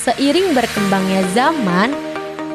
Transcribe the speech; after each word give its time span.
Seiring 0.00 0.56
berkembangnya 0.56 1.20
zaman, 1.36 1.92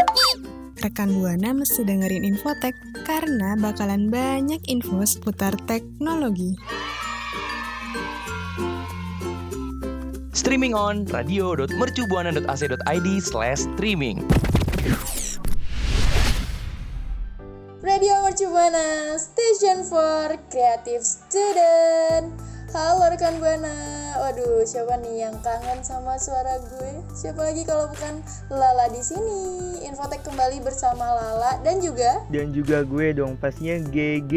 Rekan 0.83 1.14
Buana 1.14 1.55
mesti 1.55 1.87
dengerin 1.87 2.27
Infotek 2.27 2.75
karena 3.07 3.55
bakalan 3.55 4.11
banyak 4.11 4.59
info 4.66 5.06
seputar 5.06 5.55
teknologi. 5.70 6.59
Streaming 10.34 10.75
on 10.75 11.06
radio.mercubuana.ac.id 11.06 13.09
slash 13.23 13.62
streaming. 13.70 14.27
Radio 17.78 18.27
Mercubuana, 18.27 19.14
station 19.23 19.87
for 19.87 20.34
creative 20.51 21.06
student. 21.06 22.52
Halo 22.73 23.05
rekan 23.05 23.37
Buana. 23.37 23.77
Waduh, 24.17 24.65
siapa 24.65 24.97
nih 25.05 25.29
yang 25.29 25.37
kangen 25.45 25.85
sama 25.85 26.17
suara 26.17 26.57
gue? 26.57 27.05
Siapa 27.12 27.45
lagi 27.45 27.69
kalau 27.69 27.85
bukan 27.93 28.25
Lala 28.48 28.89
di 28.89 29.05
sini? 29.05 29.77
Infotek 29.85 30.25
kembali 30.25 30.65
bersama 30.65 31.05
Lala 31.05 31.61
dan 31.61 31.85
juga 31.85 32.25
dan 32.33 32.48
juga 32.57 32.81
gue 32.81 33.12
dong 33.12 33.37
pastinya 33.37 33.77
GG. 33.93 34.35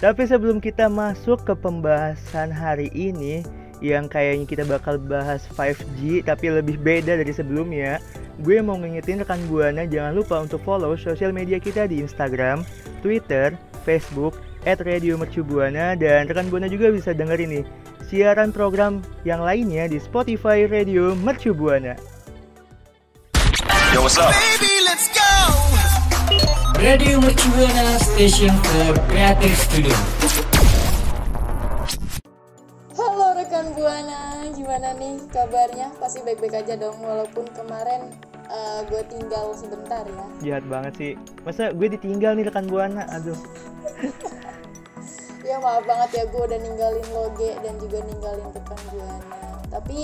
Tapi 0.00 0.22
sebelum 0.24 0.56
kita 0.56 0.88
masuk 0.88 1.44
ke 1.44 1.52
pembahasan 1.52 2.48
hari 2.48 2.88
ini 2.96 3.44
yang 3.84 4.08
kayaknya 4.08 4.48
kita 4.48 4.64
bakal 4.64 4.96
bahas 4.96 5.44
5G 5.52 6.24
tapi 6.24 6.48
lebih 6.48 6.80
beda 6.80 7.20
dari 7.20 7.32
sebelumnya, 7.36 8.00
gue 8.40 8.56
mau 8.64 8.80
ngingetin 8.80 9.20
rekan 9.20 9.40
Buana 9.52 9.84
jangan 9.84 10.16
lupa 10.16 10.40
untuk 10.40 10.64
follow 10.64 10.96
sosial 10.96 11.36
media 11.36 11.60
kita 11.60 11.84
di 11.84 12.00
Instagram, 12.00 12.64
Twitter, 13.04 13.52
Facebook, 13.84 14.40
at 14.68 14.80
Radio 14.84 15.16
Mercubuana 15.16 15.96
dan 15.96 16.28
rekan 16.28 16.52
Buana 16.52 16.68
juga 16.68 16.92
bisa 16.92 17.16
dengerin 17.16 17.60
nih 17.60 17.64
siaran 18.10 18.52
program 18.52 19.00
yang 19.24 19.40
lainnya 19.40 19.88
di 19.88 19.96
Spotify 19.96 20.68
Radio 20.68 21.16
Mercubuana. 21.16 21.96
Yo, 23.94 24.04
what's 24.04 24.20
up? 24.20 24.30
Radio 26.80 27.20
Mercubuana 27.20 28.00
Station 28.00 28.52
for 28.64 28.96
Creative 29.08 29.56
Studio. 29.56 29.96
Halo 32.96 33.36
rekan 33.36 33.72
Buana, 33.76 34.48
gimana 34.56 34.96
nih 34.96 35.20
kabarnya? 35.28 35.92
Pasti 36.00 36.24
baik-baik 36.24 36.56
aja 36.56 36.74
dong 36.80 36.96
walaupun 37.04 37.44
kemarin 37.52 38.12
eh, 38.48 38.80
gue 38.88 39.02
tinggal 39.12 39.52
sebentar 39.52 40.04
ya. 40.08 40.24
Jahat 40.40 40.64
banget 40.68 40.92
sih. 40.96 41.12
Masa 41.44 41.72
gue 41.72 41.88
ditinggal 41.92 42.36
nih 42.36 42.48
rekan 42.48 42.64
Buana? 42.64 43.04
Aduh. 43.12 43.36
Ya 45.40 45.56
maaf 45.56 45.82
banget 45.88 46.10
ya 46.20 46.24
gue 46.28 46.42
udah 46.42 46.58
ninggalin 46.60 47.08
loge 47.16 47.50
dan 47.64 47.74
juga 47.80 47.98
ninggalin 48.04 48.48
rekan 48.52 48.80
Buana. 48.92 49.18
Tapi 49.70 49.98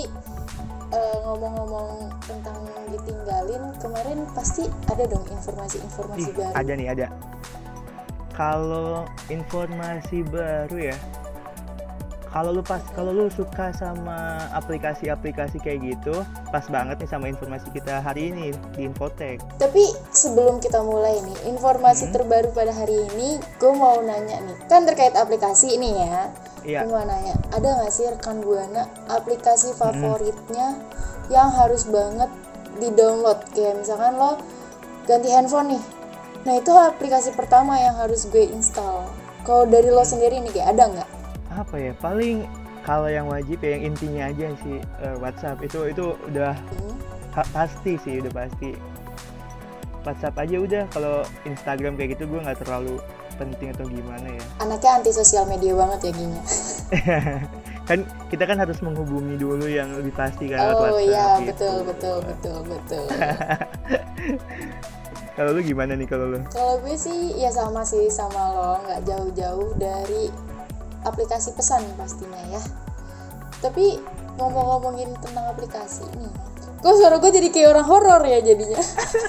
eh, 0.91 1.17
ngomong-ngomong 1.27 2.09
tentang 2.25 2.57
ditinggalin, 2.89 3.63
kemarin 3.77 4.17
pasti 4.33 4.65
ada 4.87 5.03
dong 5.05 5.25
informasi-informasi 5.29 6.29
baru. 6.33 6.53
ada 6.55 6.71
nih 6.73 6.87
ada. 6.91 7.07
Kalau 8.37 9.09
informasi 9.33 10.21
baru 10.29 10.93
ya, 10.93 10.97
kalau 12.29 12.51
lu 12.53 12.63
pas 12.63 12.83
kalau 12.93 13.11
lu 13.15 13.31
suka 13.31 13.71
sama 13.73 14.47
aplikasi-aplikasi 14.53 15.57
kayak 15.63 15.79
gitu, 15.83 16.13
pas 16.51 16.63
banget 16.69 16.99
nih 17.01 17.09
sama 17.09 17.25
informasi 17.31 17.71
kita 17.71 18.03
hari 18.03 18.29
ini 18.29 18.53
di 18.75 18.85
Infotek. 18.85 19.41
Tapi 19.57 19.83
sebelum 20.13 20.61
kita 20.61 20.83
mulai 20.83 21.17
nih, 21.23 21.51
informasi 21.51 22.11
terbaru 22.13 22.51
pada 22.53 22.71
hari 22.75 22.95
ini, 23.13 23.41
gue 23.57 23.73
mau 23.73 23.97
nanya 24.03 24.43
nih, 24.43 24.57
kan 24.69 24.85
terkait 24.85 25.15
aplikasi 25.17 25.75
ini 25.75 25.97
ya. 25.97 26.29
Iya. 26.67 26.79
Gue 26.83 26.93
mau 26.93 27.05
nanya, 27.07 27.35
ada 27.55 27.67
nggak 27.79 27.91
sih 27.93 28.05
rekan 28.11 28.43
buana 28.43 28.85
aplikasi 29.07 29.71
favoritnya 29.73 30.77
yang 31.31 31.49
harus 31.51 31.87
banget 31.87 32.29
di 32.77 32.91
download? 32.93 33.39
Kayak 33.55 33.81
misalkan 33.81 34.19
lo 34.19 34.37
ganti 35.07 35.31
handphone 35.31 35.79
nih, 35.79 35.83
nah 36.43 36.53
itu 36.59 36.71
aplikasi 36.75 37.31
pertama 37.33 37.79
yang 37.79 37.95
harus 37.95 38.27
gue 38.27 38.43
install. 38.51 39.07
Kalau 39.47 39.63
dari 39.63 39.87
lo 39.87 40.03
sendiri 40.03 40.43
nih, 40.43 40.51
kayak 40.51 40.75
ada 40.75 40.83
nggak? 40.91 41.09
Apa 41.57 41.75
ya? 41.75 41.91
Paling 41.97 42.45
kalau 42.85 43.09
yang 43.09 43.27
wajib 43.27 43.59
ya 43.59 43.75
yang 43.75 43.91
intinya 43.91 44.29
aja 44.29 44.47
sih 44.63 44.77
eh, 44.79 45.15
WhatsApp 45.19 45.59
itu 45.59 45.89
itu 45.89 46.05
udah 46.29 46.53
ha- 47.33 47.49
pasti 47.51 47.97
sih 47.99 48.21
udah 48.21 48.31
pasti. 48.31 48.71
WhatsApp 50.05 50.39
aja 50.39 50.55
udah 50.55 50.83
kalau 50.87 51.19
Instagram 51.43 51.99
kayak 51.99 52.15
gitu 52.15 52.29
gue 52.31 52.39
nggak 52.39 52.63
terlalu 52.63 52.95
penting 53.35 53.75
atau 53.75 53.85
gimana 53.85 54.23
ya. 54.23 54.43
Anaknya 54.63 54.91
anti 55.01 55.11
sosial 55.11 55.43
media 55.45 55.75
banget 55.75 55.99
ya 56.07 56.11
Ginya. 56.15 56.41
kan 57.87 57.99
kita 58.27 58.43
kan 58.43 58.59
harus 58.59 58.79
menghubungi 58.83 59.39
dulu 59.39 59.63
yang 59.63 59.87
lebih 59.95 60.11
pasti 60.11 60.51
kan 60.51 60.75
Oh 60.75 60.91
WhatsApp 60.95 61.07
iya, 61.07 61.25
gitu. 61.39 61.47
betul, 61.51 61.77
betul, 61.83 62.17
betul, 62.23 62.57
betul. 62.67 63.05
Kalau 65.37 65.53
lu 65.53 65.61
gimana 65.61 65.93
nih 65.93 66.09
kalau 66.09 66.33
lu? 66.33 66.39
Kalau 66.49 66.81
gue 66.81 66.97
sih 66.97 67.37
ya 67.37 67.53
sama 67.53 67.85
sih 67.85 68.09
sama 68.09 68.41
lo, 68.57 68.81
nggak 68.81 69.05
jauh-jauh 69.05 69.69
dari 69.77 70.33
aplikasi 71.07 71.55
pesan 71.55 71.83
pastinya 71.95 72.39
ya. 72.51 72.61
Tapi 73.63 73.97
ngomong-ngomongin 74.37 75.17
tentang 75.17 75.49
aplikasi 75.49 76.05
ini, 76.13 76.29
kok 76.83 76.93
suara 76.93 77.17
gue 77.17 77.31
jadi 77.33 77.49
kayak 77.49 77.69
orang 77.73 77.87
horor 77.89 78.21
ya 78.27 78.39
jadinya. 78.43 78.77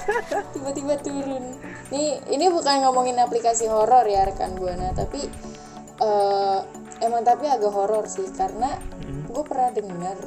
Tiba-tiba 0.53 1.01
turun. 1.01 1.57
Nih, 1.89 2.21
ini 2.29 2.45
bukan 2.53 2.85
ngomongin 2.85 3.17
aplikasi 3.17 3.65
horor 3.65 4.05
ya 4.05 4.29
rekan 4.29 4.53
buana, 4.53 4.93
tapi 4.93 5.25
eh, 5.99 6.59
emang 7.01 7.23
tapi 7.25 7.49
agak 7.49 7.71
horor 7.73 8.05
sih 8.05 8.27
karena 8.35 8.77
gue 9.29 9.43
pernah 9.47 9.71
dengar 9.73 10.17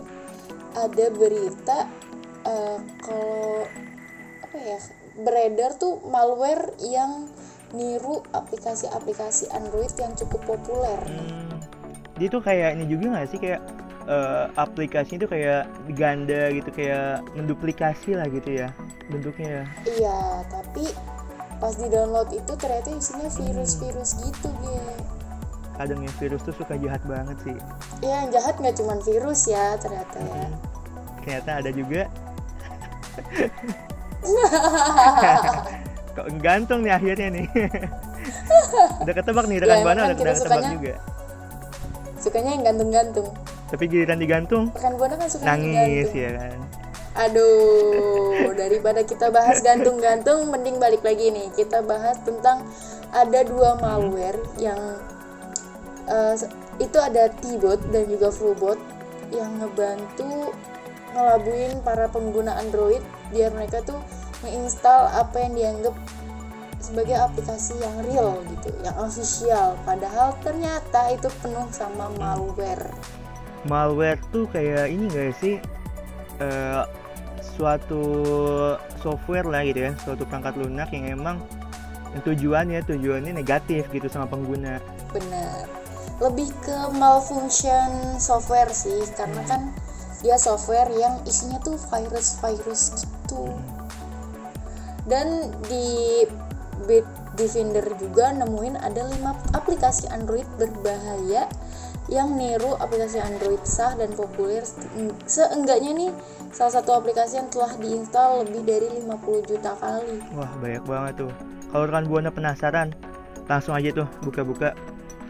ada 0.72 1.06
berita 1.12 1.86
eh, 2.42 2.78
kalau 3.04 3.62
apa 4.42 4.56
ya 4.58 4.78
beredar 5.22 5.76
tuh 5.76 6.00
malware 6.08 6.72
yang 6.80 7.28
niru 7.72 8.20
aplikasi-aplikasi 8.36 9.48
Android 9.52 9.92
yang 9.96 10.12
cukup 10.16 10.44
populer. 10.44 11.00
Hmm, 11.00 11.41
dia 12.20 12.28
tuh 12.28 12.42
kayak 12.44 12.76
ini 12.76 12.84
juga 12.88 13.16
nggak 13.16 13.28
sih 13.32 13.38
kayak 13.40 13.60
eh, 14.08 14.44
aplikasi 14.58 15.16
itu 15.16 15.26
kayak 15.30 15.68
ganda 15.96 16.52
gitu 16.52 16.70
kayak 16.74 17.24
menduplikasi 17.36 18.16
lah 18.18 18.26
gitu 18.28 18.50
ya 18.64 18.68
bentuknya 19.08 19.48
ya. 19.48 19.64
Iya, 19.86 20.18
tapi 20.48 20.84
pas 21.62 21.74
di 21.78 21.86
download 21.86 22.28
itu 22.34 22.52
ternyata 22.58 22.90
isinya 22.90 23.28
virus-virus 23.30 24.10
gitu 24.24 24.48
dia. 24.64 24.86
Kadang 25.78 26.04
yang 26.04 26.14
virus 26.20 26.42
tuh 26.44 26.54
suka 26.56 26.74
jahat 26.76 27.00
banget 27.06 27.36
sih. 27.46 27.56
Ya 28.04 28.24
yang 28.24 28.34
jahat 28.34 28.58
nggak 28.58 28.76
cuma 28.76 28.98
virus 29.00 29.46
ya 29.48 29.78
ternyata 29.78 30.18
ya. 30.20 30.46
Ternyata 31.22 31.50
ada 31.62 31.70
juga. 31.70 32.02
Kok 36.12 36.28
gantung 36.44 36.84
nih 36.84 36.92
akhirnya 36.92 37.28
nih. 37.40 37.46
udah 39.02 39.14
ketebak 39.16 39.46
nih 39.50 39.58
rekan 39.64 39.74
Ya, 39.74 39.82
emang 39.82 39.96
udah, 39.98 40.16
ketebak 40.18 40.64
juga. 40.78 40.94
Sukanya 42.22 42.54
yang 42.54 42.62
gantung-gantung. 42.62 43.28
Tapi 43.66 43.84
giliran 43.90 44.20
digantung 44.22 44.70
Rekan 44.70 44.94
buana 44.94 45.18
kan 45.18 45.28
suka 45.28 45.42
nangis 45.42 46.08
gantung. 46.08 46.22
ya 46.22 46.30
kan. 46.38 46.58
Aduh, 47.12 48.56
daripada 48.56 49.04
kita 49.04 49.28
bahas 49.28 49.60
gantung-gantung, 49.60 50.48
mending 50.48 50.80
balik 50.80 51.04
lagi 51.04 51.28
nih. 51.28 51.52
Kita 51.52 51.84
bahas 51.84 52.16
tentang 52.24 52.64
ada 53.12 53.44
dua 53.44 53.76
malware 53.76 54.40
yang 54.56 54.80
eh, 56.08 56.34
itu 56.80 56.96
ada 56.96 57.28
T-bot 57.28 57.80
dan 57.92 58.08
juga 58.08 58.32
Fluebot 58.32 58.80
yang 59.28 59.60
ngebantu 59.60 60.56
ngelabuin 61.12 61.84
para 61.84 62.08
pengguna 62.08 62.56
Android 62.56 63.04
biar 63.28 63.52
mereka 63.52 63.84
tuh 63.84 64.00
menginstal 64.40 65.12
apa 65.12 65.36
yang 65.44 65.52
dianggap 65.52 65.94
sebagai 66.92 67.16
aplikasi 67.16 67.72
yang 67.80 67.96
real 68.04 68.36
gitu, 68.52 68.68
yang 68.84 68.92
official. 69.00 69.80
Padahal 69.88 70.36
ternyata 70.44 71.08
itu 71.08 71.32
penuh 71.40 71.64
sama 71.72 72.12
malware. 72.20 72.92
malware 73.64 74.20
tuh 74.28 74.44
kayak 74.52 74.92
ini 74.92 75.08
gak 75.08 75.32
sih 75.40 75.56
eh, 76.42 76.82
suatu 77.56 78.04
software 79.00 79.46
lah 79.46 79.62
gitu 79.64 79.88
ya 79.88 79.92
suatu 80.02 80.26
perangkat 80.26 80.58
lunak 80.58 80.90
yang 80.90 81.14
emang 81.14 81.38
tujuannya 82.26 82.82
tujuannya 82.84 83.32
negatif 83.32 83.86
gitu 83.88 84.10
sama 84.10 84.26
pengguna 84.26 84.82
Bener. 85.12 85.68
Lebih 86.20 86.48
ke 86.64 86.76
malfunction 86.96 88.16
software 88.16 88.72
sih, 88.72 89.04
karena 89.16 89.42
kan 89.44 89.74
dia 90.24 90.38
software 90.38 90.88
yang 90.94 91.20
isinya 91.28 91.58
tuh 91.60 91.76
virus-virus 91.76 93.04
gitu. 93.04 93.52
Dan 95.04 95.50
di 95.66 96.22
bit 96.84 97.06
Defender 97.32 97.84
juga 97.96 98.28
nemuin 98.36 98.76
ada 98.76 99.08
5 99.08 99.56
aplikasi 99.56 100.04
Android 100.12 100.44
berbahaya 100.60 101.48
yang 102.12 102.34
niru 102.36 102.76
aplikasi 102.76 103.22
Android 103.22 103.62
sah 103.64 103.96
dan 103.96 104.12
populer 104.12 104.60
seenggaknya 105.24 105.96
nih 105.96 106.10
salah 106.52 106.82
satu 106.82 106.98
aplikasi 106.98 107.40
yang 107.40 107.48
telah 107.48 107.72
diinstal 107.80 108.44
lebih 108.44 108.62
dari 108.68 108.88
50 109.00 109.48
juta 109.48 109.72
kali 109.80 110.20
Wah 110.36 110.50
banyak 110.60 110.84
banget 110.84 111.14
tuh. 111.24 111.32
Kalau 111.72 111.88
rekan 111.88 112.04
buana 112.04 112.28
penasaran, 112.28 112.92
langsung 113.48 113.72
aja 113.72 114.04
tuh 114.04 114.08
buka-buka 114.20 114.76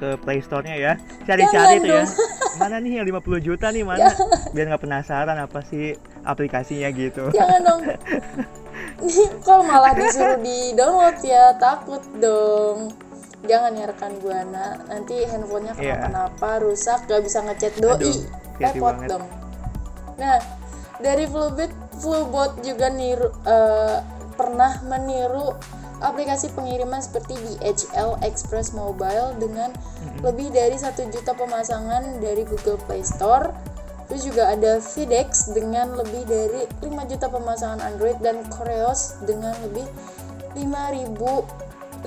ke 0.02 0.18
Play 0.18 0.42
Store-nya 0.42 0.74
ya. 0.74 0.92
Cari-cari 1.22 1.78
tuh 1.78 2.02
ya. 2.02 2.06
Mana 2.60 2.82
nih 2.82 2.98
yang 2.98 3.06
50 3.06 3.46
juta 3.46 3.70
nih 3.70 3.86
mana? 3.86 4.10
Biar 4.50 4.74
nggak 4.74 4.82
penasaran 4.82 5.38
apa 5.38 5.62
sih 5.62 5.94
aplikasinya 6.26 6.90
gitu. 6.92 7.30
jangan 7.30 7.60
dong 7.62 7.80
kalau 9.46 9.62
malah 9.64 9.92
disuruh 9.92 10.38
di 10.38 10.72
download 10.72 11.18
ya 11.22 11.54
takut 11.56 12.02
dong. 12.18 12.92
Jangan 13.42 13.74
ya 13.74 13.84
rekan 13.90 14.14
buana. 14.22 14.78
Nanti 14.86 15.26
handphonenya 15.26 15.74
Iya. 15.74 16.06
kenapa-napa 16.06 16.62
rusak 16.62 17.10
gak 17.10 17.22
bisa 17.22 17.42
ngechat 17.42 17.74
doi. 17.78 17.98
Aduh, 17.98 18.18
repot 18.58 18.94
banget. 18.94 19.08
dong. 19.10 19.24
Nah 20.16 20.38
dari 21.02 21.26
Flubit 21.26 21.72
Flubot 21.98 22.54
juga 22.62 22.86
niru 22.88 23.30
eh, 23.42 23.98
pernah 24.32 24.78
meniru 24.86 25.54
aplikasi 25.98 26.50
pengiriman 26.50 26.98
seperti 26.98 27.38
DHL 27.38 28.18
Express 28.22 28.74
Mobile 28.74 29.38
dengan 29.38 29.70
lebih 30.18 30.50
dari 30.50 30.74
satu 30.74 31.06
juta 31.06 31.30
pemasangan 31.30 32.18
dari 32.18 32.42
Google 32.42 32.78
Play 32.86 33.02
Store 33.02 33.50
Terus 34.12 34.28
juga 34.28 34.52
ada 34.52 34.76
FedEx 34.76 35.56
dengan 35.56 35.96
lebih 35.96 36.28
dari 36.28 36.68
5 36.84 37.08
juta 37.08 37.32
pemasangan 37.32 37.80
Android 37.80 38.20
dan 38.20 38.44
Koreos 38.52 39.16
dengan 39.24 39.56
lebih 39.64 39.88
5.500 40.52 42.04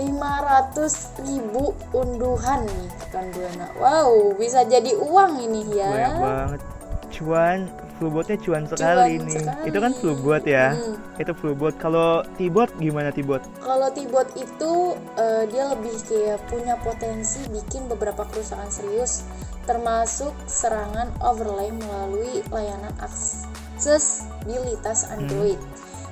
ribu 1.25 1.73
unduhan 1.97 2.61
nih 2.69 2.85
rekan 3.01 3.25
buana. 3.33 3.73
Wow, 3.81 4.37
bisa 4.37 4.69
jadi 4.69 4.93
uang 5.01 5.49
ini 5.49 5.65
ya. 5.73 5.89
Banyak 5.89 6.13
banget. 6.21 6.61
Cuan, 7.09 7.73
Flubotnya 7.97 8.37
cuan 8.37 8.69
sekali 8.69 9.17
Cuan 9.17 9.25
nih. 9.25 9.41
sekali. 9.41 9.65
Itu 9.65 9.77
kan 9.81 9.91
Flubot 9.97 10.43
ya. 10.45 10.77
Hmm. 10.77 11.01
Itu 11.17 11.33
Flubot. 11.33 11.73
Kalau 11.81 12.21
Tibot 12.37 12.69
gimana 12.77 13.09
Tibot? 13.09 13.41
Kalau 13.65 13.89
Tibot 13.89 14.29
itu 14.37 14.93
eh, 15.17 15.49
dia 15.49 15.73
lebih 15.73 15.97
kayak 16.05 16.37
punya 16.53 16.77
potensi 16.85 17.41
bikin 17.49 17.89
beberapa 17.89 18.29
kerusakan 18.29 18.69
serius 18.69 19.25
termasuk 19.65 20.33
serangan 20.45 21.09
overlay 21.21 21.73
melalui 21.73 22.45
layanan 22.53 22.93
aksesibilitas 23.01 25.09
Android, 25.09 25.57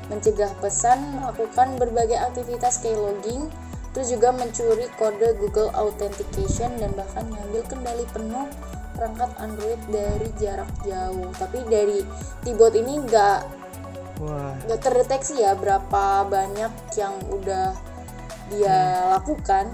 mencegah 0.09 0.51
pesan, 0.59 0.99
melakukan 1.17 1.77
berbagai 1.77 2.17
aktivitas 2.17 2.81
keyloging, 2.81 3.49
terus 3.93 4.09
juga 4.09 4.33
mencuri 4.33 4.89
kode 4.97 5.37
Google 5.37 5.69
Authentication 5.77 6.73
dan 6.81 6.97
bahkan 6.97 7.29
mengambil 7.29 7.61
kendali 7.69 8.05
penuh 8.09 8.49
perangkat 8.97 9.29
Android 9.41 9.81
dari 9.89 10.29
jarak 10.41 10.69
jauh. 10.85 11.29
Tapi 11.37 11.65
dari 11.69 12.01
Tibot 12.45 12.73
ini 12.73 13.01
nggak 13.05 13.39
Wah, 14.21 14.53
nggak 14.69 14.81
terdeteksi 14.81 15.41
ya 15.41 15.57
berapa 15.57 16.29
banyak 16.29 16.73
yang 16.93 17.17
udah 17.33 17.73
dia 18.53 19.09
lakukan 19.09 19.73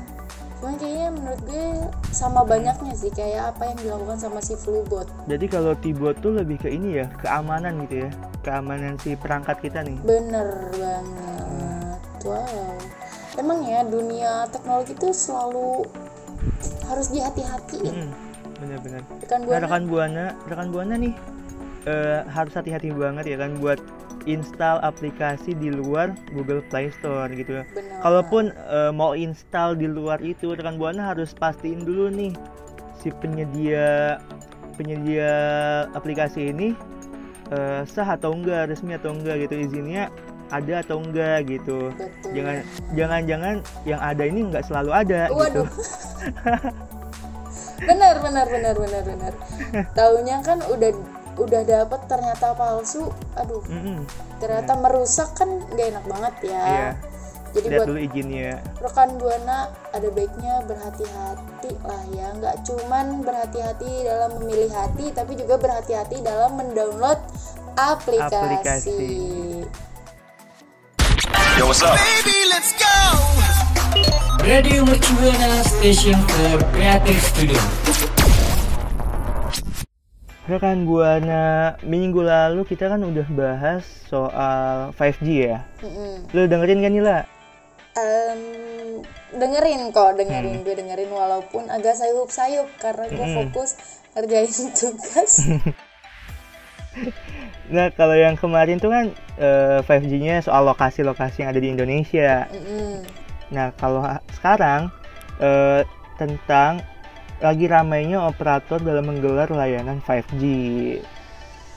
cuman 0.60 0.76
kayaknya 0.76 1.10
menurut 1.10 1.42
gue 1.42 1.66
sama 2.12 2.44
banyaknya 2.44 2.92
sih 2.92 3.08
kayak 3.10 3.56
apa 3.56 3.64
yang 3.66 3.78
dilakukan 3.80 4.18
sama 4.18 4.40
si 4.40 4.54
Flubot 4.54 5.08
jadi 5.24 5.46
kalau 5.48 5.72
Tibot 5.74 6.20
tuh 6.20 6.36
lebih 6.36 6.60
ke 6.60 6.68
ini 6.68 7.00
ya, 7.00 7.08
keamanan 7.18 7.80
gitu 7.86 8.06
ya. 8.06 8.12
Keamanan 8.40 8.96
si 8.98 9.16
perangkat 9.16 9.60
kita 9.60 9.84
nih. 9.84 10.00
bener 10.00 10.48
banget 10.72 12.00
wow 12.24 12.76
emang 13.36 13.60
ya 13.64 13.84
dunia 13.84 14.32
teknologi 14.48 14.92
itu 14.94 15.12
selalu 15.12 15.88
harus 16.86 17.08
dihati-hatiin 17.10 17.96
Mm, 17.96 18.12
Bener-bener. 18.60 19.02
kan 19.24 19.40
Nah, 19.40 19.48
buana 19.48 19.64
rekan 19.64 19.84
buana, 19.88 20.26
rekan 20.46 20.68
buana 20.70 20.94
nih 20.96 21.14
eh, 21.86 22.20
harus 22.28 22.52
hati-hati 22.52 22.92
banget 22.92 23.24
ya 23.26 23.38
kan 23.38 23.56
buat 23.56 23.80
install 24.26 24.82
aplikasi 24.84 25.56
di 25.56 25.72
luar 25.72 26.12
Google 26.36 26.64
Play 26.68 26.92
Store 27.00 27.30
gitu 27.32 27.62
ya. 27.62 27.64
Kalaupun 28.04 28.52
eh, 28.52 28.92
mau 28.92 29.16
install 29.16 29.80
di 29.80 29.88
luar 29.88 30.20
itu, 30.20 30.56
rekan 30.56 30.76
buana 30.76 31.14
harus 31.14 31.32
pastiin 31.36 31.84
dulu 31.88 32.12
nih 32.12 32.34
si 33.00 33.14
penyedia 33.24 34.20
penyedia 34.76 35.32
aplikasi 35.96 36.52
ini 36.52 36.76
eh, 37.52 37.82
sah 37.88 38.16
atau 38.16 38.36
enggak, 38.36 38.72
resmi 38.72 38.96
atau 38.96 39.16
enggak 39.16 39.48
gitu 39.48 39.56
izinnya 39.56 40.12
ada 40.50 40.82
atau 40.82 41.00
enggak 41.00 41.46
gitu. 41.46 41.94
betul 41.94 42.34
Jangan 42.34 42.56
jangan-jangan 42.98 43.56
yang 43.86 44.02
ada 44.02 44.24
ini 44.26 44.40
enggak 44.50 44.66
selalu 44.66 44.92
ada 44.92 45.30
gitu. 45.30 45.38
waduh 45.38 45.68
benar 47.90 48.16
benar 48.20 48.46
benar 48.52 48.76
benar 48.76 49.04
benar 49.08 49.34
taunya 49.98 50.38
kan 50.44 50.60
udah 50.68 50.92
udah 51.36 51.62
dapet 51.62 52.00
ternyata 52.06 52.52
palsu 52.54 53.12
aduh 53.34 53.62
Mm-mm. 53.66 54.02
ternyata 54.38 54.74
merusak 54.76 55.30
kan 55.34 55.48
nggak 55.70 55.88
enak 55.92 56.06
banget 56.06 56.36
ya 56.48 56.64
Iya. 56.64 56.90
jadi 57.50 57.66
Lihat 57.68 57.78
buat 57.78 57.88
dulu 57.88 58.00
izinnya. 58.02 58.52
rekan 58.78 59.10
buana 59.16 59.58
ada 59.90 60.08
baiknya 60.10 60.54
berhati-hati 60.64 61.72
lah 61.82 62.04
ya 62.10 62.28
nggak 62.34 62.56
cuman 62.64 63.06
berhati-hati 63.22 63.92
dalam 64.04 64.32
memilih 64.38 64.70
hati 64.70 65.06
tapi 65.12 65.34
juga 65.34 65.56
berhati-hati 65.56 66.18
dalam 66.22 66.56
mendownload 66.56 67.20
aplikasi, 67.74 68.36
Aplikasi. 68.36 68.98
Radio 74.42 74.82
Mercubuana 74.84 75.62
Station 75.62 76.18
for 76.28 76.58
Creative 76.72 77.22
Studio. 77.22 78.19
Rekan 80.50 80.82
Buana, 80.90 81.78
minggu 81.86 82.26
lalu 82.26 82.66
kita 82.66 82.90
kan 82.90 83.06
udah 83.06 83.28
bahas 83.38 83.86
soal 84.10 84.90
5G 84.98 85.28
ya. 85.46 85.62
Mm-mm. 85.86 86.26
Lu 86.34 86.50
dengerin 86.50 86.82
kan 86.82 86.90
Nila? 86.90 87.18
Em, 87.94 88.42
dengerin 89.30 89.94
kok 89.94 90.18
dengerin 90.18 90.66
gue 90.66 90.74
dengerin 90.74 91.14
walaupun 91.14 91.70
agak 91.70 91.94
sayup-sayup 91.94 92.66
karena 92.82 93.06
gue 93.14 93.22
Mm-mm. 93.22 93.38
fokus 93.54 93.78
ngerjain 94.18 94.50
tugas 94.82 95.34
Nah 97.70 97.94
kalau 97.94 98.18
yang 98.18 98.34
kemarin 98.34 98.82
tuh 98.82 98.90
kan 98.90 99.14
eh, 99.38 99.86
5G-nya 99.86 100.42
soal 100.42 100.66
lokasi-lokasi 100.66 101.46
yang 101.46 101.54
ada 101.54 101.62
di 101.62 101.70
Indonesia. 101.70 102.50
Mm-mm. 102.50 103.06
Nah 103.54 103.70
kalau 103.78 104.02
sekarang 104.34 104.90
eh, 105.38 105.86
tentang 106.18 106.82
lagi 107.40 107.72
ramainya 107.72 108.20
operator 108.20 108.84
dalam 108.84 109.08
menggelar 109.08 109.48
layanan 109.48 110.04
5G. 110.04 110.44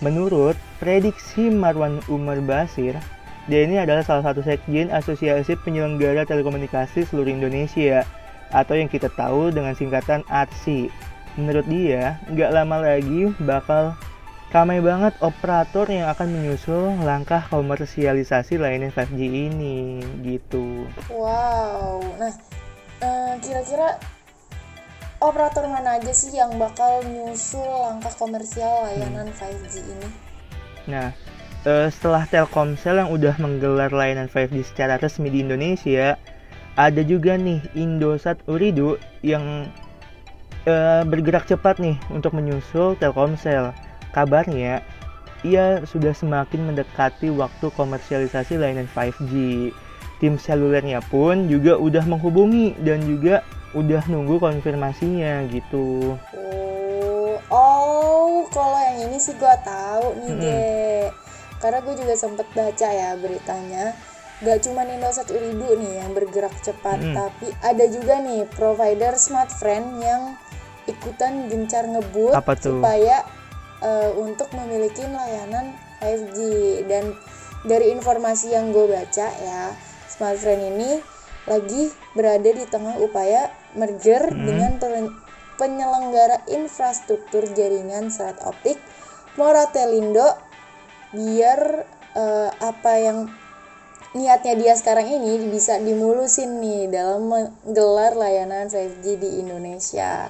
Menurut 0.02 0.58
prediksi 0.82 1.46
Marwan 1.46 2.02
Umar 2.10 2.42
Basir, 2.42 2.98
dia 3.46 3.60
ini 3.62 3.78
adalah 3.78 4.02
salah 4.02 4.26
satu 4.26 4.42
sekjen 4.42 4.90
Asosiasi 4.90 5.54
Penyelenggara 5.62 6.26
Telekomunikasi 6.26 7.06
seluruh 7.06 7.30
Indonesia 7.30 8.02
atau 8.50 8.74
yang 8.74 8.90
kita 8.90 9.06
tahu 9.14 9.54
dengan 9.54 9.78
singkatan 9.78 10.26
ATSI. 10.26 10.90
Menurut 11.38 11.64
dia, 11.70 12.18
nggak 12.28 12.50
lama 12.50 12.82
lagi 12.82 13.30
bakal 13.40 13.94
ramai 14.52 14.84
banget 14.84 15.16
operator 15.24 15.88
yang 15.88 16.12
akan 16.12 16.28
menyusul 16.28 16.92
langkah 17.00 17.40
komersialisasi 17.48 18.60
layanan 18.60 18.92
5G 18.92 19.20
ini 19.48 20.04
gitu. 20.20 20.84
wow 21.08 21.96
nah 22.20 22.28
eh, 23.00 23.34
kira-kira 23.40 23.96
operator 25.22 25.64
mana 25.70 26.02
aja 26.02 26.10
sih 26.10 26.34
yang 26.34 26.58
bakal 26.58 27.00
nyusul 27.06 27.62
langkah 27.62 28.12
komersial 28.18 28.90
layanan 28.90 29.30
5G 29.30 29.78
ini 29.80 30.32
Nah, 30.90 31.14
eh, 31.62 31.88
setelah 31.90 32.26
Telkomsel 32.26 32.98
yang 32.98 33.10
udah 33.14 33.38
menggelar 33.38 33.94
layanan 33.94 34.26
5G 34.26 34.66
secara 34.66 34.98
resmi 34.98 35.30
di 35.30 35.46
Indonesia, 35.46 36.18
ada 36.74 37.02
juga 37.04 37.38
nih 37.38 37.62
Indosat 37.78 38.42
Uridu 38.50 38.98
yang 39.22 39.70
eh, 40.66 41.02
bergerak 41.06 41.46
cepat 41.46 41.78
nih 41.78 41.98
untuk 42.10 42.34
menyusul 42.34 42.98
Telkomsel. 42.98 43.70
Kabarnya, 44.10 44.82
ia 45.42 45.82
sudah 45.86 46.14
semakin 46.14 46.70
mendekati 46.70 47.30
waktu 47.30 47.70
komersialisasi 47.74 48.58
layanan 48.58 48.90
5G. 48.90 49.32
Tim 50.22 50.38
selulernya 50.38 51.02
pun 51.10 51.50
juga 51.50 51.74
udah 51.74 52.06
menghubungi 52.06 52.78
dan 52.78 53.02
juga 53.02 53.42
udah 53.72 54.02
nunggu 54.08 54.36
konfirmasinya 54.40 55.48
gitu. 55.48 56.16
Oh, 56.36 57.36
oh, 57.48 58.44
kalau 58.52 58.78
yang 58.80 59.08
ini 59.08 59.18
sih 59.18 59.36
gua 59.40 59.56
tahu 59.64 60.16
nih, 60.20 60.30
Mm-mm. 60.32 60.42
Dek. 60.42 61.08
Karena 61.62 61.78
gue 61.78 61.94
juga 61.94 62.14
sempet 62.18 62.46
baca 62.52 62.88
ya 62.90 63.14
beritanya. 63.14 63.94
Gak 64.42 64.66
cuma 64.66 64.82
Indosat 64.82 65.30
Uridu 65.30 65.78
nih 65.78 66.02
yang 66.02 66.10
bergerak 66.10 66.52
cepat, 66.60 66.98
Mm-mm. 66.98 67.14
tapi 67.14 67.46
ada 67.62 67.84
juga 67.86 68.18
nih 68.18 68.50
provider 68.50 69.14
smartfriend 69.14 70.02
yang 70.02 70.34
ikutan 70.90 71.46
gencar 71.46 71.86
ngebut 71.86 72.34
Apa 72.34 72.58
tuh? 72.58 72.82
supaya 72.82 73.22
eh, 73.78 74.10
untuk 74.18 74.50
memiliki 74.58 75.06
layanan 75.06 75.70
5G 76.02 76.38
dan 76.90 77.14
dari 77.62 77.94
informasi 77.94 78.50
yang 78.50 78.74
gue 78.74 78.90
baca 78.90 79.26
ya 79.30 79.70
smartfriend 80.10 80.74
ini 80.74 80.98
lagi 81.46 81.90
berada 82.14 82.50
di 82.50 82.66
tengah 82.66 82.98
upaya 82.98 83.50
merger 83.78 84.28
dengan 84.32 84.76
pen- 84.76 85.16
penyelenggara 85.56 86.42
infrastruktur 86.50 87.46
jaringan 87.52 88.08
serat 88.08 88.40
optik 88.42 88.76
Moratelindo 89.36 90.36
biar 91.12 91.88
eh, 92.12 92.50
apa 92.52 92.92
yang 93.00 93.18
niatnya 94.12 94.54
dia 94.60 94.74
sekarang 94.76 95.08
ini 95.08 95.48
bisa 95.48 95.80
dimulusin 95.80 96.60
nih 96.60 96.92
dalam 96.92 97.32
menggelar 97.32 98.12
layanan 98.12 98.68
5G 98.68 99.16
di 99.16 99.40
Indonesia. 99.40 100.28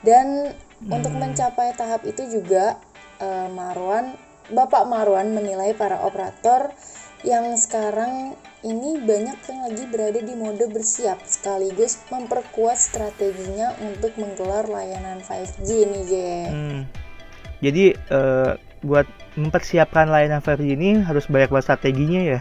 Dan 0.00 0.54
untuk 0.86 1.12
mencapai 1.12 1.74
tahap 1.74 2.06
itu 2.06 2.26
juga 2.30 2.78
eh, 3.18 3.48
Marwan, 3.50 4.14
Bapak 4.50 4.86
Marwan 4.86 5.34
menilai 5.34 5.74
para 5.74 6.06
operator 6.06 6.70
yang 7.20 7.52
sekarang 7.56 8.32
ini 8.64 9.00
banyak 9.00 9.36
yang 9.48 9.60
lagi 9.68 9.84
berada 9.88 10.20
di 10.20 10.34
mode 10.36 10.68
bersiap 10.68 11.20
sekaligus 11.24 12.00
memperkuat 12.12 12.76
strateginya 12.76 13.76
untuk 13.80 14.12
menggelar 14.20 14.68
layanan 14.68 15.20
5G 15.24 15.68
nih, 15.88 16.04
Ge. 16.08 16.32
Hmm. 16.48 16.82
Jadi 17.60 17.84
eh, 17.92 18.52
buat 18.80 19.04
mempersiapkan 19.36 20.08
layanan 20.08 20.40
5G 20.40 20.76
ini 20.76 20.90
harus 21.04 21.28
banyak 21.28 21.52
banget 21.52 21.66
strateginya 21.72 22.20
ya. 22.36 22.40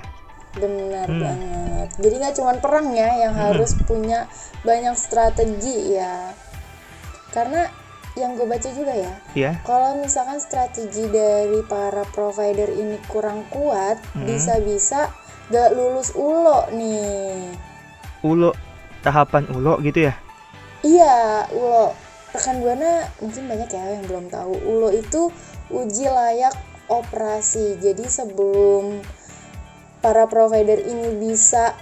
Benar 0.56 1.08
Hmm. 1.08 1.22
banget. 1.24 1.90
Jadi 2.00 2.16
nggak 2.20 2.36
cuma 2.40 2.52
perang 2.60 2.88
ya 2.96 3.10
yang 3.28 3.34
harus 3.36 3.76
punya 3.84 4.28
banyak 4.64 4.96
strategi 4.96 6.00
ya. 6.00 6.32
Karena 7.36 7.70
yang 8.18 8.34
gue 8.34 8.46
baca 8.46 8.70
juga 8.74 8.94
ya, 8.96 9.14
Ya. 9.38 9.52
kalau 9.64 10.02
misalkan 10.02 10.42
strategi 10.42 11.06
dari 11.08 11.62
para 11.66 12.02
provider 12.10 12.70
ini 12.70 12.98
kurang 13.06 13.46
kuat, 13.54 14.02
Hmm. 14.18 14.26
bisa-bisa 14.26 15.14
gak 15.50 15.74
lulus 15.74 16.14
ulo 16.14 16.66
nih. 16.74 17.54
Ulo 18.26 18.52
tahapan 19.02 19.46
ulo 19.54 19.78
gitu 19.82 20.10
ya. 20.10 20.14
Iya, 20.82 21.48
ulo. 21.54 21.94
Rekan 22.30 22.62
Buana 22.62 23.10
mungkin 23.20 23.50
banyak 23.50 23.70
ya 23.74 23.84
yang 23.98 24.06
belum 24.06 24.30
tahu. 24.30 24.54
Ulo 24.54 24.94
itu 24.94 25.34
uji 25.74 26.06
layak 26.06 26.54
operasi. 26.86 27.82
Jadi 27.82 28.06
sebelum 28.06 29.02
para 30.00 30.30
provider 30.30 30.78
ini 30.78 31.18
bisa 31.18 31.74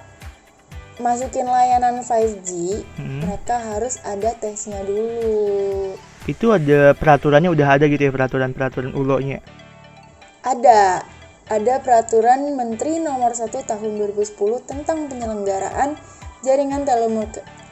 masukin 0.98 1.46
layanan 1.46 2.02
5G, 2.02 2.82
Hmm. 2.98 3.22
mereka 3.22 3.60
harus 3.60 4.00
ada 4.02 4.34
tesnya 4.34 4.82
dulu. 4.82 5.94
Itu 6.26 6.56
ada 6.56 6.98
peraturannya 6.98 7.54
udah 7.54 7.68
ada 7.78 7.86
gitu 7.86 8.10
ya 8.10 8.12
peraturan-peraturan 8.16 8.98
ulonya. 8.98 9.44
Ada 10.42 11.06
ada 11.48 11.80
peraturan 11.80 12.60
Menteri 12.60 13.00
Nomor 13.00 13.32
1 13.32 13.52
Tahun 13.54 13.92
2010 13.96 14.68
tentang 14.68 15.08
penyelenggaraan 15.08 15.96
jaringan 16.44 16.84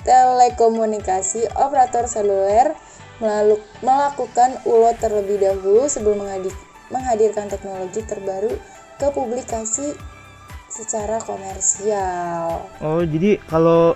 telekomunikasi 0.05 1.51
operator 1.59 2.07
seluler 2.07 2.71
melakukan 3.83 4.59
ulo 4.67 4.91
terlebih 4.99 5.39
dahulu 5.39 5.87
sebelum 5.87 6.23
menghadirkan 6.91 7.47
teknologi 7.47 8.03
terbaru 8.03 8.51
ke 8.95 9.07
publikasi 9.11 9.95
secara 10.71 11.19
komersial. 11.23 12.67
Oh, 12.83 13.03
jadi 13.03 13.39
kalau 13.47 13.95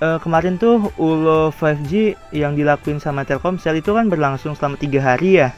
eh, 0.00 0.18
kemarin 0.20 0.56
tuh 0.56 0.88
ulo 0.96 1.52
5G 1.52 2.16
yang 2.34 2.56
dilakuin 2.56 2.98
sama 2.98 3.22
Telkomsel 3.28 3.78
itu 3.78 3.92
kan 3.92 4.08
berlangsung 4.08 4.56
selama 4.56 4.80
tiga 4.80 5.00
hari 5.04 5.44
ya. 5.44 5.52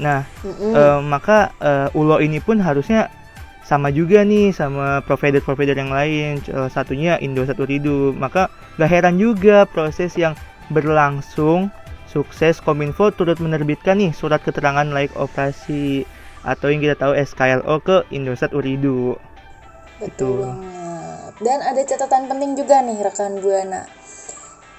Nah, 0.00 0.24
Mm-mm. 0.42 0.72
eh, 0.72 1.00
maka 1.04 1.52
eh, 1.60 1.88
ulo 1.96 2.18
ini 2.18 2.40
pun 2.40 2.58
harusnya 2.58 3.12
sama 3.62 3.94
juga 3.94 4.26
nih 4.26 4.50
sama 4.50 5.00
provider-provider 5.06 5.76
yang 5.78 5.92
lain. 5.94 6.42
Salah 6.42 6.72
satunya 6.72 7.16
Indosat 7.22 7.60
Uridu. 7.62 8.10
Maka 8.16 8.50
gak 8.80 8.90
heran 8.90 9.16
juga 9.20 9.68
proses 9.68 10.16
yang 10.18 10.34
berlangsung 10.72 11.70
sukses 12.10 12.60
Kominfo 12.60 13.08
turut 13.14 13.40
menerbitkan 13.40 13.96
nih 13.96 14.12
surat 14.12 14.44
keterangan 14.44 14.84
layak 14.84 15.16
operasi 15.16 16.04
atau 16.44 16.68
yang 16.68 16.82
kita 16.82 16.98
tahu 16.98 17.16
SKLO 17.16 17.80
ke 17.80 18.04
Indosat 18.10 18.52
Uridu. 18.52 19.16
Betul 20.02 20.50
Gitu. 20.50 20.91
Dan 21.42 21.58
ada 21.60 21.82
catatan 21.82 22.30
penting 22.30 22.54
juga 22.54 22.80
nih 22.80 23.02
rekan 23.02 23.42
Buana. 23.42 23.84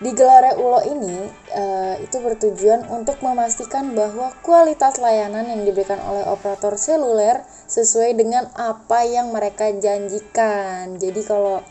Digelarnya 0.04 0.60
ULO 0.60 0.84
ini 0.84 1.32
eh, 1.54 1.96
itu 2.04 2.18
bertujuan 2.20 2.92
untuk 2.92 3.24
memastikan 3.24 3.96
bahwa 3.96 4.36
kualitas 4.44 5.00
layanan 5.00 5.48
yang 5.48 5.64
diberikan 5.64 6.02
oleh 6.04 6.28
operator 6.28 6.76
seluler 6.76 7.46
sesuai 7.72 8.18
dengan 8.18 8.52
apa 8.58 9.06
yang 9.08 9.32
mereka 9.32 9.72
janjikan. 9.72 11.00
Jadi 11.00 11.22
kalau 11.24 11.64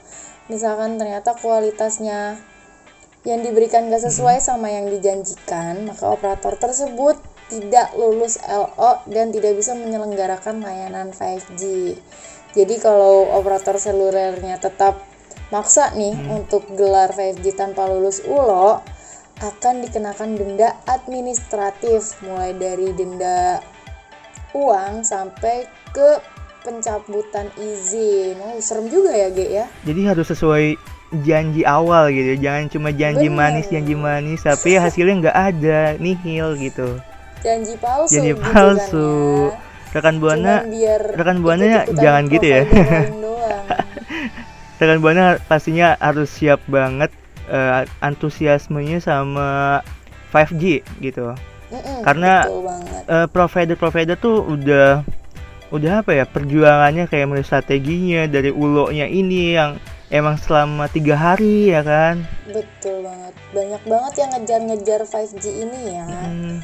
misalkan 0.48 0.96
ternyata 0.96 1.36
kualitasnya 1.36 2.40
yang 3.22 3.40
diberikan 3.44 3.86
gak 3.92 4.02
sesuai 4.02 4.40
sama 4.40 4.70
yang 4.72 4.88
dijanjikan, 4.88 5.86
maka 5.86 6.10
operator 6.10 6.56
tersebut 6.58 7.20
tidak 7.52 7.92
lulus 8.00 8.40
LO 8.48 9.04
dan 9.12 9.28
tidak 9.28 9.60
bisa 9.60 9.76
menyelenggarakan 9.76 10.64
layanan 10.64 11.12
5G. 11.12 11.94
Jadi 12.52 12.76
kalau 12.80 13.32
operator 13.32 13.80
selulernya 13.80 14.60
tetap 14.60 15.00
maksa 15.48 15.92
nih 15.96 16.16
untuk 16.32 16.68
gelar 16.76 17.12
5G 17.12 17.56
tanpa 17.56 17.88
lulus 17.88 18.20
ULO, 18.24 18.80
akan 19.42 19.82
dikenakan 19.82 20.38
denda 20.38 20.78
administratif 20.86 22.14
mulai 22.22 22.54
dari 22.54 22.94
denda 22.94 23.58
uang 24.54 25.02
sampai 25.02 25.66
ke 25.90 26.20
pencabutan 26.62 27.50
izin. 27.58 28.38
Oh, 28.38 28.54
serem 28.62 28.86
juga 28.86 29.10
ya, 29.10 29.28
Ge 29.34 29.46
ya. 29.50 29.66
Jadi 29.82 30.00
harus 30.06 30.30
sesuai 30.30 30.78
janji 31.26 31.66
awal 31.66 32.14
gitu. 32.14 32.38
Jangan 32.38 32.70
cuma 32.70 32.88
janji 32.94 33.26
Bener. 33.28 33.36
manis, 33.36 33.66
janji 33.68 33.94
manis 33.98 34.40
tapi 34.46 34.78
hasilnya 34.78 35.28
nggak 35.28 35.38
ada, 35.56 35.80
nihil 35.98 36.56
gitu. 36.56 37.02
Janji 37.42 37.74
palsu 37.82 38.14
Janji 38.14 38.32
gitu 38.38 38.42
palsu. 38.46 39.10
kan 39.50 39.58
ya. 39.58 39.71
Rekan 39.92 40.16
buana, 40.24 40.64
rekan 41.12 41.44
Buana 41.44 41.84
jangan 41.92 42.24
gitu 42.32 42.46
ya. 42.48 42.62
rekan 44.80 44.98
buana 45.04 45.36
pastinya 45.46 45.94
harus 46.00 46.32
siap 46.32 46.64
banget 46.66 47.12
eh, 47.52 47.84
antusiasmenya 48.00 49.04
sama 49.04 49.80
5G 50.32 50.80
gitu. 51.04 51.36
Mm-mm, 51.72 51.98
Karena-. 52.04 52.48
Eh, 53.08 53.26
provider-provider 53.28 54.16
tuh 54.16 54.40
udah 54.46 55.04
udah 55.72 56.04
apa 56.04 56.12
ya 56.12 56.24
perjuangannya 56.28 57.08
kayak 57.08 57.26
mulai 57.32 57.44
strateginya 57.44 58.28
dari 58.28 58.52
ulonya 58.52 59.08
ini 59.08 59.56
yang 59.56 59.80
emang 60.12 60.36
selama 60.36 60.84
tiga 60.92 61.16
hari 61.16 61.72
ya 61.72 61.80
kan 61.80 62.20
Betul 62.44 63.08
banget. 63.08 63.32
Banyak 63.56 63.82
banget 63.88 64.12
yang 64.20 64.30
ngejar-ngejar 64.36 65.00
5G 65.08 65.44
ini 65.64 65.80
ya. 65.96 66.04
Hmm, 66.04 66.56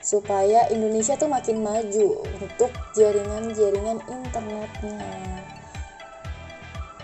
Supaya 0.00 0.64
Indonesia 0.72 1.12
tuh 1.20 1.28
makin 1.28 1.60
maju 1.60 2.24
untuk 2.40 2.72
jaringan-jaringan 2.96 4.00
internetnya. 4.08 5.04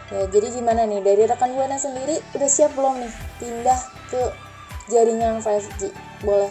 Ya, 0.06 0.22
jadi 0.32 0.48
gimana 0.54 0.88
nih 0.88 1.02
dari 1.04 1.28
rekan 1.28 1.52
Buana 1.52 1.76
sendiri 1.76 2.22
udah 2.32 2.48
siap 2.48 2.72
belum 2.72 3.04
nih 3.04 3.12
pindah 3.42 3.80
ke 4.08 4.22
jaringan 4.88 5.42
5G? 5.42 5.92
Boleh 6.24 6.48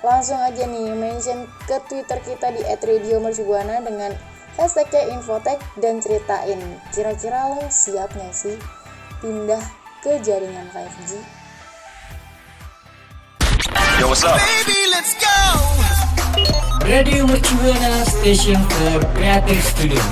langsung 0.00 0.40
aja 0.40 0.64
nih 0.64 0.96
mention 0.96 1.44
ke 1.68 1.76
Twitter 1.92 2.18
kita 2.24 2.50
di 2.56 2.64
@radiomercubuana 2.64 3.84
dengan 3.84 4.16
hashtagnya 4.56 5.12
Infotek 5.12 5.60
dan 5.76 6.00
ceritain 6.00 6.60
kira-kira 6.94 7.52
lo 7.52 7.68
siap 7.68 8.08
nggak 8.16 8.32
sih 8.32 8.56
pindah 9.20 9.60
ke 10.00 10.16
jaringan 10.24 10.66
5G? 10.72 11.20
Radio 16.86 17.26
Mercubuana 17.26 18.06
Station 18.06 18.62
for 18.70 19.02
Creative 19.18 19.58
Studio. 19.58 20.02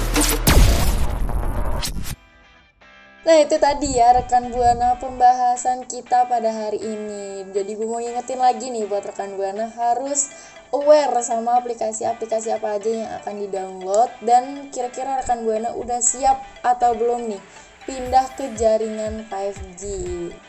Nah 3.24 3.36
itu 3.40 3.56
tadi 3.62 3.94
ya 3.94 4.10
rekan 4.12 4.50
Buana 4.50 4.98
pembahasan 4.98 5.86
kita 5.86 6.26
pada 6.26 6.50
hari 6.50 6.82
ini. 6.82 7.46
Jadi 7.54 7.78
gue 7.78 7.86
mau 7.86 8.02
ingetin 8.02 8.42
lagi 8.42 8.74
nih 8.74 8.90
buat 8.90 9.06
rekan 9.06 9.38
Buana 9.38 9.70
harus 9.70 10.34
aware 10.74 11.14
sama 11.22 11.62
aplikasi-aplikasi 11.62 12.50
apa 12.52 12.76
aja 12.76 12.90
yang 12.90 13.10
akan 13.22 13.34
di-download 13.46 14.10
Dan 14.20 14.68
kira-kira 14.74 15.22
rekan 15.22 15.46
Buana 15.46 15.72
udah 15.72 16.02
siap 16.02 16.42
atau 16.66 16.98
belum 16.98 17.30
nih 17.30 17.42
pindah 17.86 18.26
ke 18.34 18.50
jaringan 18.58 19.30
5G 19.30 19.82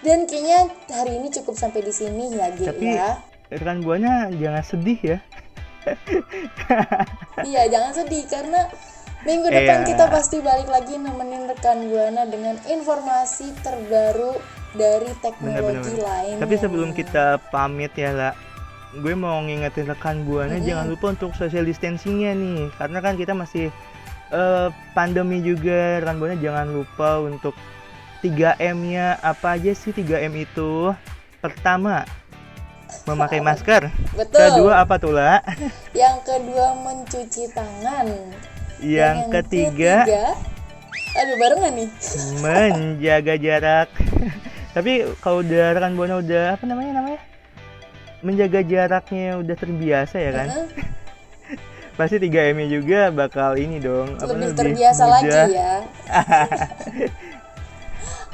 Dan 0.01 0.25
kayaknya 0.25 0.73
hari 0.89 1.21
ini 1.21 1.29
cukup 1.29 1.53
sampai 1.53 1.85
di 1.85 1.93
sini 1.93 2.33
ya 2.33 2.49
Ge 2.49 2.65
Tapi- 2.73 2.97
ya. 2.97 3.21
rekan 3.45 3.85
buana 3.85 4.33
jangan 4.33 4.65
sedih 4.65 4.99
ya 5.05 5.17
Iya 7.43 7.63
jangan 7.69 7.91
sedih 7.93 8.23
karena 8.25 8.61
minggu 9.25 9.47
depan 9.49 9.79
Iya. 9.81 9.87
kita 9.89 10.05
pasti 10.07 10.37
balik 10.39 10.69
lagi 10.69 10.95
nemenin 10.95 11.49
rekan 11.49 11.89
Buana 11.89 12.23
dengan 12.25 12.55
informasi 12.65 13.53
terbaru 13.59 14.37
dari 14.75 15.11
teknologi 15.23 15.95
lain. 15.97 16.35
tapi 16.37 16.55
sebelum 16.59 16.91
kita 16.91 17.39
pamit 17.47 17.95
ya 17.95 18.11
lah 18.11 18.33
gue 18.95 19.11
mau 19.11 19.39
ngingetin 19.39 19.87
rekan 19.87 20.23
buana 20.23 20.55
Mm-mm. 20.55 20.67
jangan 20.67 20.85
lupa 20.87 21.05
untuk 21.15 21.31
social 21.35 21.63
distancingnya 21.63 22.31
nih 22.31 22.71
karena 22.75 22.99
kan 22.99 23.15
kita 23.15 23.31
masih 23.31 23.67
eh, 24.31 24.67
pandemi 24.91 25.39
juga 25.39 25.99
rekan 25.99 26.15
buana 26.15 26.35
jangan 26.35 26.67
lupa 26.71 27.19
untuk 27.19 27.55
3M-nya 28.19 29.21
apa 29.21 29.53
aja 29.53 29.69
sih 29.71 29.93
3M 29.93 30.33
itu? 30.33 30.89
Pertama, 31.37 32.01
memakai 33.05 33.39
masker. 33.41 33.93
Betul. 34.17 34.39
Kedua 34.39 34.81
apa 34.81 34.95
tuh, 34.97 35.13
La? 35.13 35.41
Yang 35.97 36.17
kedua 36.25 36.67
mencuci 36.81 37.49
tangan. 37.53 38.07
Yang 38.83 39.17
Dan 39.17 39.31
ketiga, 39.31 39.95
aduh 41.15 41.35
barengan 41.39 41.73
nih. 41.79 41.89
menjaga 42.43 43.33
jarak. 43.39 43.89
Tapi 44.75 45.07
kalau 45.23 45.39
udah 45.39 45.71
rekan 45.71 45.95
buana 45.95 46.19
udah 46.19 46.59
apa 46.59 46.63
namanya 46.67 46.99
namanya? 46.99 47.21
Menjaga 48.19 48.59
jaraknya 48.67 49.39
udah 49.39 49.55
terbiasa 49.55 50.19
ya 50.19 50.31
kan? 50.35 50.49
Pasti 51.95 52.19
3M-nya 52.19 52.67
juga 52.67 53.07
bakal 53.07 53.55
ini 53.55 53.79
dong. 53.79 54.19
apa, 54.19 54.27
lebih 54.35 54.51
terbiasa 54.51 55.07
mudah. 55.07 55.15
lagi 55.15 55.55
ya. 55.55 55.73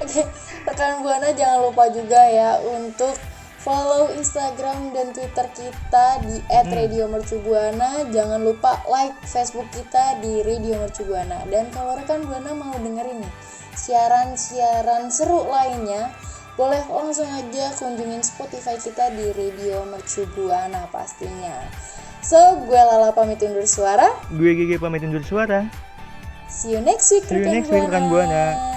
Oke, 0.02 0.26
rekan 0.66 1.06
buana 1.06 1.30
jangan 1.38 1.70
lupa 1.70 1.86
juga 1.94 2.18
ya 2.26 2.58
untuk 2.58 3.14
follow 3.62 4.10
Instagram 4.18 4.94
dan 4.94 5.14
Twitter 5.14 5.46
kita 5.54 6.06
di 6.26 6.42
@radiomercubuana. 6.50 8.10
Jangan 8.10 8.42
lupa 8.42 8.82
like 8.90 9.14
Facebook 9.26 9.70
kita 9.70 10.18
di 10.20 10.42
Radio 10.42 10.82
Mercubuana. 10.82 11.46
Dan 11.48 11.70
kalau 11.70 11.98
rekan 11.98 12.26
buana 12.26 12.52
mau 12.58 12.74
dengerin 12.74 13.22
nih 13.22 13.34
siaran-siaran 13.78 15.14
seru 15.14 15.48
lainnya, 15.48 16.12
boleh 16.60 16.84
langsung 16.90 17.30
aja 17.30 17.72
kunjungin 17.78 18.26
Spotify 18.26 18.76
kita 18.76 19.14
di 19.14 19.32
Radio 19.34 19.86
Mercubuana 19.88 20.90
pastinya. 20.90 21.62
So, 22.22 22.38
gue 22.70 22.78
Lala 22.78 23.14
pamit 23.18 23.42
undur 23.42 23.66
suara. 23.66 24.14
Gue 24.30 24.54
GG 24.54 24.78
pamit 24.78 25.02
undur 25.02 25.26
suara. 25.26 25.66
See 26.52 26.76
you 26.76 26.82
next 26.84 27.10
week, 27.10 27.26
See 27.26 27.40
you 27.40 27.50
next 27.50 27.74
week, 27.74 27.82
rekan 27.82 28.12
Buana. 28.12 28.71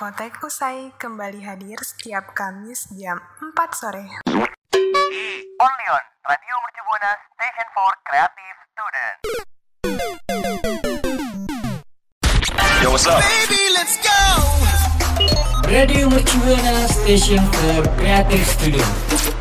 Infotek 0.00 0.40
usai 0.40 0.96
kembali 0.96 1.44
hadir 1.44 1.76
setiap 1.84 2.32
Kamis 2.32 2.88
jam 2.96 3.20
4 3.36 3.52
sore. 3.76 4.08
Only 5.60 5.86
on 5.92 6.04
Radio 6.24 6.56
Mercu 6.56 6.80
Buana 6.88 7.12
Station 7.36 7.68
for 7.76 7.92
Creative 8.08 8.56
Student. 8.64 9.20
Yo, 12.80 12.96
what's 12.96 13.04
up? 13.12 13.20
Radio 15.68 16.08
Mercubuana 16.08 16.88
Station 16.88 17.44
for 17.60 17.84
Creative 18.00 18.48
Studio. 18.48 19.39